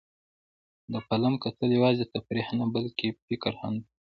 [0.91, 3.87] د فلم کتل یوازې تفریح نه، بلکې فکر هم دی.